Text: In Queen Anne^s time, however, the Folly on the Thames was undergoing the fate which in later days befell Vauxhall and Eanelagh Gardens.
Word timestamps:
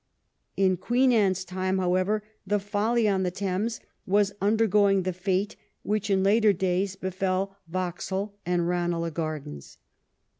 In 0.57 0.77
Queen 0.77 1.11
Anne^s 1.11 1.45
time, 1.45 1.77
however, 1.77 2.23
the 2.47 2.57
Folly 2.59 3.07
on 3.07 3.21
the 3.21 3.29
Thames 3.29 3.79
was 4.07 4.33
undergoing 4.41 5.03
the 5.03 5.13
fate 5.13 5.55
which 5.83 6.09
in 6.09 6.23
later 6.23 6.53
days 6.53 6.95
befell 6.95 7.55
Vauxhall 7.67 8.33
and 8.43 8.63
Eanelagh 8.63 9.13
Gardens. 9.13 9.77